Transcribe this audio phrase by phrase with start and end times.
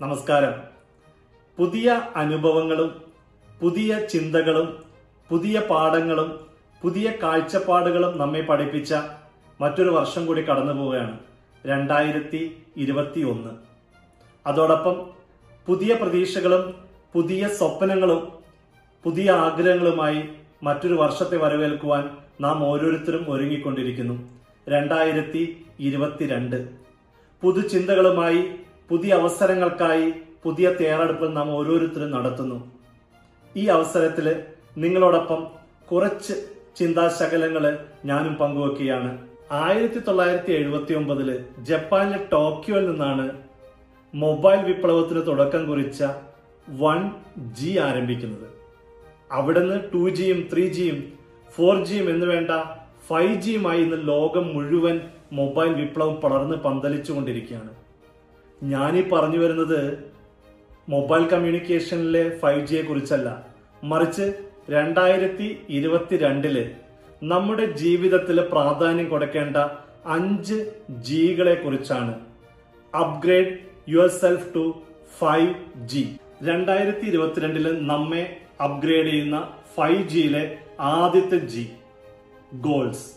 [0.00, 0.52] നമസ്കാരം.
[1.58, 2.90] പുതിയ അനുഭവങ്ങളും
[3.60, 4.68] പുതിയ ചിന്തകളും
[5.30, 6.28] പുതിയ പാഠങ്ങളും
[6.82, 8.94] പുതിയ കാഴ്ചപ്പാടുകളും നമ്മെ പഠിപ്പിച്ച
[9.60, 11.18] മറ്റൊരു വർഷം കൂടി കടന്നു പോവുകയാണ്.
[11.66, 13.50] രണ്ടായിരത്തി ഇരുപത്തി ഒന്ന്
[14.46, 14.96] അതോടൊപ്പം
[15.66, 16.74] പുതിയ പ്രതീക്ഷകളും
[17.12, 18.22] പുതിയ സ്വപ്നങ്ങളും
[19.04, 20.22] പുതിയ ആഗ്രഹങ്ങളുമായി
[20.62, 22.10] മറ്റൊരു വർഷത്തെ വരവേൽക്കുവാൻ
[22.40, 24.28] നാം ഓരോരുത്തരും ഒരുങ്ങിക്കൊണ്ടിരിക്കുന്നു.
[24.68, 26.68] രണ്ടായിരത്തി ഇരുപത്തിരണ്ട്
[27.42, 28.40] പുതുചിന്തകളുമായി
[28.90, 30.12] പുതിയ അവസരങ്ങൾക്കായി
[30.42, 32.70] പുതിയ തയ്യാറെടുപ്പുകൾ നാം ഓരോരുത്തരും നടത്തുന്നു.
[33.56, 34.42] ഈ അവസരത്തിൽ
[34.78, 35.46] നിങ്ങളോടൊപ്പം
[35.92, 36.34] കുറച്ച്
[36.76, 39.28] ചിന്താശകലങ്ങൾ ഞാനും പങ്കുവെക്കുകയാണ്.
[39.50, 43.30] ആയിരത്തി തൊള്ളായിരത്തി എഴുപത്തി ഒമ്പതിൽ ജപ്പാനിലെ ടോക്കിയോയിൽ നിന്നാണ്
[44.14, 46.04] മൊബൈൽ വിപ്ലവത്തിന് തുടക്കം കുറിച്ച
[46.68, 48.48] വൺ ജി ആരംഭിക്കുന്നത്.
[49.32, 51.12] അവിടുന്ന് ടു ജിയും ത്രീ ജിയും
[51.56, 52.50] ഫോർ ജിയും എന്ന് വേണ്ട
[53.08, 55.00] ഫൈവ് ജിയുമായി ഇന്ന് ലോകം മുഴുവൻ
[55.32, 57.87] മൊബൈൽ വിപ്ലവം പടർന്ന് പന്തലിച്ചുകൊണ്ടിരിക്കുകയാണ്.
[58.62, 60.12] ഞാനീ പറഞ്ഞു വരുന്നത്
[60.88, 63.46] മൊബൈൽ കമ്മ്യൂണിക്കേഷനിലെ ഫൈവ് ജിയെ കുറിച്ചല്ല.
[63.84, 64.32] മറിച്ച്
[64.70, 66.70] രണ്ടായിരത്തി ഇരുപത്തിരണ്ടിൽ
[67.22, 69.56] നമ്മുടെ ജീവിതത്തിൽ പ്രാധാന്യം കൊടുക്കേണ്ട
[70.06, 72.20] അഞ്ച് ജികളെ കുറിച്ചാണ്.
[72.96, 73.58] Upgrade
[74.08, 74.82] yourself to
[75.18, 75.54] five
[75.86, 76.16] G.
[76.42, 81.70] രണ്ടായിരത്തി ഇരുപത്തിരണ്ടിൽ നമ്മെ അപ്ഗ്രേഡ് ചെയ്യുന്ന ഫൈവ് ജിയിലെ ആദ്യത്തെ ജി
[82.54, 83.12] ഗോൾസ്.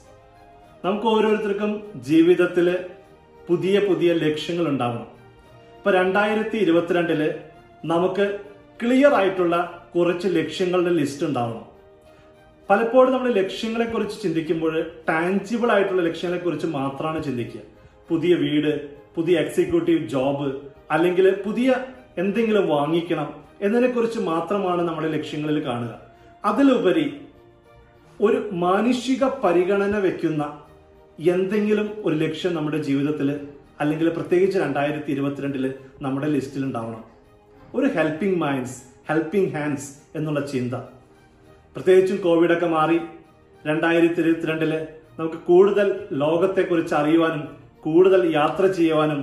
[0.85, 2.77] നമുക്ക് ഓരോരുത്തർക്കും ജീവിതത്തിൽ
[3.47, 5.20] പുതിയ പുതിയ ലക്ഷ്യങ്ങൾ ഉണ്ടാവണം
[5.81, 7.33] ഇപ്പൊ രണ്ടായിരത്തി ഇരുപത്തിരണ്ടിൽ
[7.85, 8.39] നമുക്ക്
[8.81, 9.55] ക്ലിയർ ആയിട്ടുള്ള
[9.95, 11.63] കുറച്ച് ലക്ഷ്യങ്ങളുടെ ലിസ്റ്റ് ഉണ്ടാവണം.
[12.69, 17.61] പലപ്പോഴും നമ്മൾ ലക്ഷ്യങ്ങളെ കുറിച്ച് ചിന്തിക്കുമ്പോൾ ടാൻജിബിൾ ആയിട്ടുള്ള ലക്ഷ്യങ്ങളെ കുറിച്ച് മാത്രമാണ് ചിന്തിക്കുക.
[18.09, 21.75] പുതിയ വീട് പുതിയ എക്സിക്യൂട്ടീവ് ജോബ് അല്ലെങ്കിൽ പുതിയ
[22.17, 25.99] എന്തെങ്കിലും വാങ്ങിക്കണം എന്നതിനെ കുറിച്ച് മാത്രമാണ് നമ്മുടെ ലക്ഷ്യങ്ങളിൽ കാണുക.
[26.45, 27.21] അതിലുപരി
[28.21, 30.59] ഒരു മാനുഷിക പരിഗണന വെക്കുന്ന
[31.19, 33.39] എന്തെങ്കിലും ഒരു ലക്ഷ്യം നമ്മുടെ ജീവിതത്തിൽ
[33.81, 35.65] അല്ലെങ്കിൽ പ്രത്യേകിച്ച് രണ്ടായിരത്തി ഇരുപത്തിരണ്ടിൽ
[36.05, 37.03] നമ്മുടെ ലിസ്റ്റിൽ ഉണ്ടാവണം
[37.75, 38.77] ഒരു ഹെൽപ്പിംഗ് മൈൻഡ്സ്
[39.09, 40.73] ഹെൽപ്പിംഗ് ഹാൻഡ്സ് എന്നുള്ള ചിന്ത.
[41.75, 42.97] പ്രത്യേകിച്ചും കോവിഡൊക്കെ മാറി
[43.65, 44.71] രണ്ടായിരത്തി ഇരുപത്തിരണ്ടിൽ
[45.19, 45.87] നമുക്ക് കൂടുതൽ
[46.23, 47.43] ലോകത്തെക്കുറിച്ച് അറിയുവാനും
[47.85, 49.19] കൂടുതൽ യാത്ര ചെയ്യുവാനും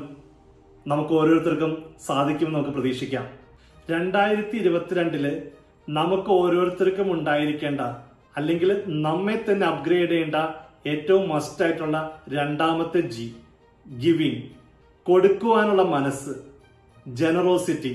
[0.86, 1.72] നമുക്ക് ഓരോരുത്തർക്കും
[2.06, 3.26] സാധിക്കുമെന്ന് നമുക്ക് പ്രതീക്ഷിക്കാം.
[3.88, 5.24] രണ്ടായിരത്തി ഇരുപത്തിരണ്ടിൽ
[5.88, 7.82] നമുക്ക് ഓരോരുത്തർക്കും ഉണ്ടായിരിക്കേണ്ട
[8.38, 8.70] അല്ലെങ്കിൽ
[9.06, 10.38] നമ്മെ തന്നെ അപ്ഗ്രേഡ് ചെയ്യേണ്ട
[10.92, 11.96] ഏറ്റവും മസ്റ്റ് ആയിട്ടുള്ള
[12.36, 13.26] രണ്ടാമത്തെ ജി
[13.88, 14.42] ഗിവിങ്
[15.06, 16.32] കൊടുക്കുവാനുള്ള മനസ്സ്
[17.20, 17.92] ജനറോസിറ്റി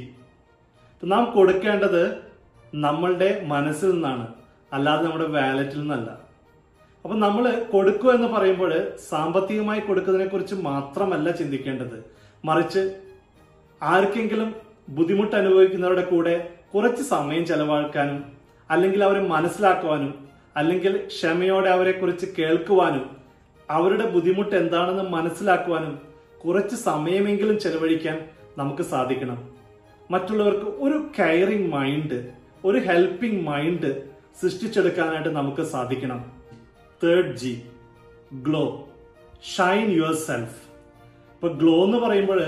[1.03, 2.03] നാം കൊടുക്കേണ്ടത്
[2.73, 4.25] നമ്മളുടെ മനസ്സിൽ നിന്നാണ്
[4.73, 6.09] അല്ലാതെ നമ്മുടെ വാലറ്റിൽ നിന്നല്ല.
[7.05, 8.71] അപ്പൊ നമ്മൾ കൊടുക്കുക എന്ന് പറയുമ്പോൾ
[9.09, 11.97] സാമ്പത്തികമായി കൊടുക്കുന്നതിനെ കുറിച്ച് മാത്രമല്ല ചിന്തിക്കേണ്ടത്.
[12.43, 12.81] മറിച്ച്
[13.81, 14.49] ആർക്കെങ്കിലും
[14.89, 16.35] ബുദ്ധിമുട്ട് അനുഭവിക്കുന്നവരുടെ കൂടെ
[16.73, 18.23] കുറച്ച് സമയം ചെലവാക്കാനും
[18.71, 20.13] അല്ലെങ്കിൽ അവരെ മനസ്സിലാക്കുവാനും
[20.55, 23.22] അല്ലെങ്കിൽ ക്ഷമയോടെ അവരെ കുറിച്ച് കേൾക്കുവാനും
[23.69, 25.99] അവരുടെ ബുദ്ധിമുട്ട് എന്താണെന്ന് മനസ്സിലാക്കുവാനും
[26.45, 29.49] കുറച്ച് സമയമെങ്കിലും ചെലവഴിക്കാൻ നമുക്ക് സാധിക്കണം.
[30.11, 32.31] മറ്റുള്ളവർക്ക് ഒരു കെയറിംഗ് മൈൻഡ്
[32.65, 34.03] ഒരു ഹെൽപ്പിംഗ് മൈൻഡ്
[34.41, 36.23] സൃഷ്ടിച്ചെടുക്കാനായിട്ട് നമുക്ക് സാധിക്കണം.
[37.03, 37.61] Third G
[38.33, 38.85] glow
[39.55, 40.59] shine yourself
[41.33, 42.39] ഇപ്പൊ ഗ്ലോ എന്ന് പറയുമ്പോൾ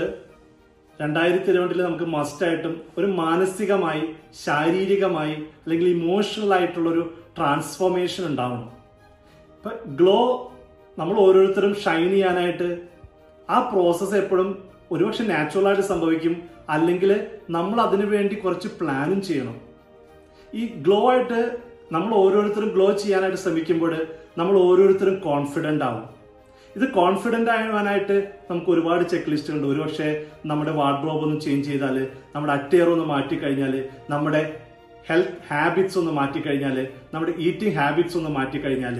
[1.00, 4.02] രണ്ടായിരത്തി ഇരുപതിൽ നമുക്ക് മസ്റ്റായിട്ടും ഒരു മാനസികമായി
[4.44, 8.70] ശാരീരികമായി അല്ലെങ്കിൽ ഇമോഷണൽ ആയിട്ടുള്ള ഒരു ട്രാൻസ്ഫോർമേഷൻ ഉണ്ടാവണം
[9.56, 10.52] ഇപ്പൊ ഗ്ലോ
[10.98, 12.68] നമ്മൾ ഓരോരുത്തരും ഷൈൻ ചെയ്യാനായിട്ട്
[13.50, 14.48] ആ പ്രോസസ്സ് എപ്പോഴും
[14.92, 16.34] ഒരുപക്ഷെ നാച്ചുറൽ ആയിട്ട് സംഭവിക്കും.
[16.68, 17.10] അല്ലെങ്കിൽ
[17.50, 19.56] നമ്മൾ അതിനു വേണ്ടി കുറച്ച് പ്ലാനും ചെയ്യണം.
[20.54, 21.40] ഈ ഗ്ലോ ആയിട്ട്
[21.92, 23.92] നമ്മൾ ഓരോരുത്തരും ഗ്ലോ ചെയ്യാനായിട്ട് ശ്രമിക്കുമ്പോൾ
[24.38, 26.04] നമ്മൾ ഓരോരുത്തരും കോൺഫിഡന്റ് ആവും.
[26.76, 28.16] ഇത് കോൺഫിഡന്റ് ആവാനായിട്ട്
[28.50, 29.66] നമുക്ക് ഒരുപാട് ചെക്ക് ലിസ്റ്റ് ഉണ്ട്.
[29.66, 31.96] ഒരുപക്ഷെ നമ്മുടെ വാർഡ്രോബ് ഒന്ന് ചേഞ്ച് ചെയ്താൽ
[32.34, 34.42] നമ്മുടെ അറ്റയർ ഒന്ന് മാറ്റി കഴിഞ്ഞാൽ നമ്മുടെ
[35.08, 36.76] ഹെൽത്ത് ഹാബിറ്റ്സ് ഒന്ന് മാറ്റി കഴിഞ്ഞാൽ
[37.14, 38.96] നമ്മുടെ ഈറ്റിംഗ് ഹാബിറ്റ്സ് ഒന്ന് മാറ്റിക്കഴിഞ്ഞാൽ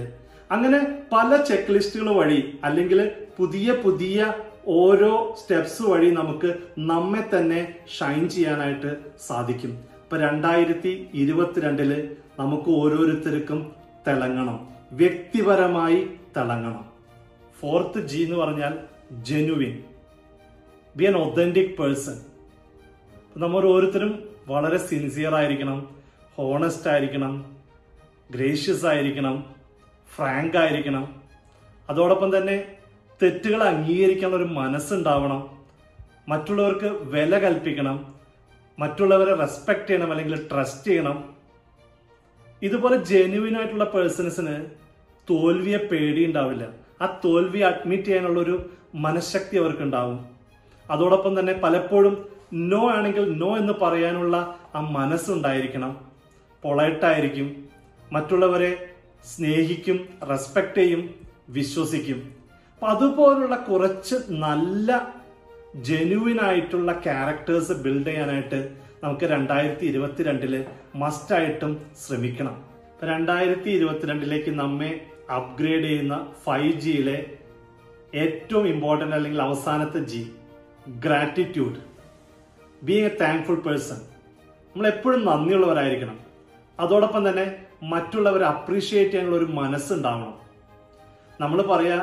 [0.50, 4.32] അങ്ങനെ പല ചെക്ക് ലിസ്റ്റുകൾ വഴി അല്ലെങ്കിൽ പുതിയ പുതിയ
[4.66, 8.96] ഓരോ സ്റ്റെപ്സ് വഴി നമുക്ക് നമ്മെ തന്നെ ഷൈൻ ചെയ്യാനായിട്ട്
[9.26, 9.70] സാധിക്കും.
[9.70, 13.72] ഇപ്പൊ രണ്ടായിരത്തി ഇരുപത്തിരണ്ടിൽ നമുക്ക് ഓരോരുത്തർക്കും
[14.08, 14.68] തിളങ്ങണം.
[14.92, 16.84] വ്യക്തിപരമായി തിളങ്ങണം.
[17.60, 18.78] ഫോർത്ത് ജി എന്ന് പറഞ്ഞാൽ
[19.12, 19.82] genuine
[20.96, 22.16] be an authentic person
[23.36, 25.88] നമ്മൾ ഓരോരുത്തരും വളരെ സിൻസിയർ ആയിരിക്കണം
[26.36, 27.44] ഹോണസ്റ്റ് ആയിരിക്കണം
[28.30, 29.55] ഗ്രേഷ്യസ് ആയിരിക്കണം.
[30.14, 31.20] ഫ്രാങ്ക് ആയിരിക്കണം
[31.90, 32.64] അതോടൊപ്പം തന്നെ
[33.22, 35.50] തെറ്റുകൾ അംഗീകരിക്കാനുള്ള ഒരു മനസ്സുണ്ടാവണം.
[36.28, 38.14] മറ്റുള്ളവർക്ക് വില കൽപ്പിക്കണം.
[38.78, 41.34] മറ്റുള്ളവരെ റെസ്പെക്ട് ചെയ്യണം അല്ലെങ്കിൽ ട്രസ്റ്റ് ചെയ്യണം.
[42.62, 44.64] ഇതുപോലെ ജെന്യുവിൻ ആയിട്ടുള്ള പേഴ്സൺസിന്
[45.30, 50.26] തോൽവിയെ പേടി ഉണ്ടാവില്ല ആ തോൽവി അഡ്മിറ്റ് ചെയ്യാനുള്ള ഒരു മനഃശക്തി അവർക്ക് ഉണ്ടാവും
[50.90, 56.10] അതോടൊപ്പം തന്നെ പലപ്പോഴും നോ ആണെങ്കിൽ നോ എന്ന് പറയാനുള്ള ആ മനസ്സുണ്ടായിരിക്കണം.
[56.62, 57.68] പൊളൈട്ടായിരിക്കും
[58.12, 61.14] മറ്റുള്ളവരെ സ്നേഹിക്കും റെസ്പെക്ട് ചെയ്യും
[61.48, 62.34] വിശ്വസിക്കും.
[62.74, 65.14] അപ്പൊ അതുപോലുള്ള കുറച്ച് നല്ല
[65.76, 68.68] ജെന്യുവിൻ ആയിട്ടുള്ള ക്യാരക്ടേഴ്സ് ബിൽഡ് ചെയ്യാനായിട്ട്
[69.04, 70.64] നമുക്ക് രണ്ടായിരത്തി ഇരുപത്തിരണ്ടിൽ
[70.94, 72.64] മസ്റ്റായിട്ടും ശ്രമിക്കണം.
[73.04, 77.26] രണ്ടായിരത്തി ഇരുപത്തിരണ്ടിലേക്ക് നമ്മെ അപ്ഗ്രേഡ് ചെയ്യുന്ന ഫൈവ് ജിയിലെ
[78.14, 80.32] ഏറ്റവും ഇമ്പോർട്ടന്റ് അല്ലെങ്കിൽ അവസാനത്തെ G
[80.88, 81.76] gratitude
[82.82, 86.18] being a thankful person നമ്മൾ എപ്പോഴും നന്ദിയുള്ളവരായിരിക്കണം.
[86.80, 90.34] അതോടൊപ്പം തന്നെ മറ്റുള്ളവരെ അപ്രീഷിയേറ്റ് ചെയ്യാനുള്ള ഒരു മനസ്സുണ്ടാവണം.
[91.40, 91.98] നമ്മൾ പറയാ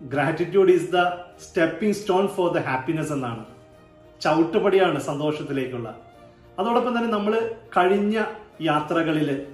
[0.00, 1.00] gratitude is the
[1.40, 3.44] stepping stone for the happiness എന്നാണ്.
[4.20, 5.88] ചവിട്ടുപടിയാണ് സന്തോഷത്തിലേക്കുള്ള.
[6.58, 8.24] അതോടൊപ്പം തന്നെ നമ്മൾ കഴിഞ്ഞ
[8.60, 9.46] യാത്രകളിൽ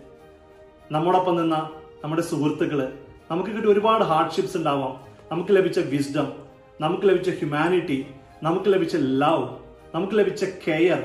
[0.93, 1.70] നമ്മോടൊപ്പം നിന്ന
[2.05, 2.81] നമ്മുടെ സുഹൃത്തുക്കൾ
[3.31, 4.94] നമുക്ക് കിട്ടിയ ഒരുപാട് ഹാർഡ്ഷിപ്സ് ഉണ്ടാവാം.
[5.32, 6.32] നമുക്ക് ലഭിച്ച വിസ്ഡം
[6.81, 8.06] നമുക്ക് ലഭിച്ച ഹ്യൂമാനിറ്റി
[8.43, 9.49] നമുക്ക് ലഭിച്ച ലവ്
[9.94, 11.00] നമുക്ക് ലഭിച്ച കെയർ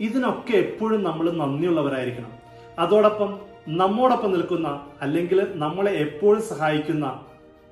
[0.00, 2.32] ഇതിനൊക്കെ എപ്പോഴും നമ്മൾ നന്ദിയുള്ളവരായിരിക്കണം.
[2.78, 7.20] അതോടൊപ്പം നമ്മോടൊപ്പം നിൽക്കുന്ന അല്ലെങ്കിൽ നമ്മളെ എപ്പോഴും സഹായിക്കുന്ന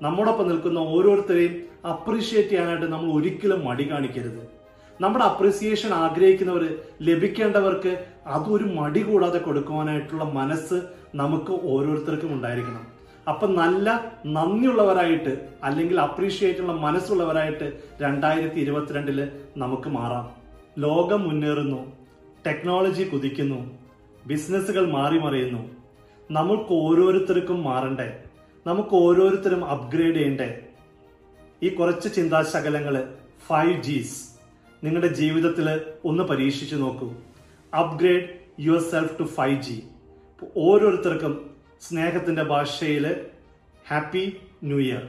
[0.01, 1.53] നമ്മോടൊപ്പം നിൽക്കുന്ന ഓരോരുത്തരെയും
[1.85, 4.41] അപ്രീഷിയേറ്റ് ചെയ്യാനായിട്ട് നമ്മൾ ഒരിക്കലും മടി കാണിക്കരുത്.
[5.01, 7.97] നമ്മുടെ അപ്രീസിയേഷൻ ആഗ്രഹിക്കുന്നവർ ലഭിക്കേണ്ടവർക്ക്
[8.27, 10.81] അതൊരു മടി കൂടാതെ കൊടുക്കുവാനായിട്ടുള്ള മനസ്സ്
[11.15, 12.83] നമുക്ക് ഓരോരുത്തർക്കും ഉണ്ടായിരിക്കണം.
[13.27, 20.25] അപ്പൊ നല്ല നന്ദിയുള്ളവരായിട്ട് അല്ലെങ്കിൽ അപ്രീഷിയേറ്റ് ഉള്ള മനസ്സുള്ളവരായിട്ട് രണ്ടായിരത്തി ഇരുപത്തിരണ്ടിൽ നമുക്ക് മാറാം.
[20.77, 21.93] ലോകം മുന്നേറുന്നു
[22.47, 23.71] ടെക്നോളജി കുതിക്കുന്നു
[24.27, 25.82] ബിസിനസ്സുകൾ മാറി മറിയുന്നു
[26.33, 28.23] നമുക്ക് ഓരോരുത്തർക്കും മാറണ്ടേ?
[28.67, 30.59] നമുക്ക് ഓരോരുത്തരും അപ്ഗ്രേഡ് ചെയ്യണ്ടേ?
[31.63, 32.95] ഈ കുറച്ച് ചിന്താശകലങ്ങൾ
[33.47, 34.29] ഫൈവ് ജീസ്
[34.83, 37.13] നിങ്ങളുടെ ജീവിതത്തിൽ ഒന്ന് പരീക്ഷിച്ചു നോക്കൂ.
[37.79, 38.29] Upgrade
[38.81, 39.83] yourself to five G
[40.57, 41.49] ഓരോരുത്തർക്കും
[41.81, 43.05] സ്നേഹത്തിന്റെ ഭാഷയിൽ
[43.89, 45.07] ഹാപ്പി ന്യൂ ഇയർ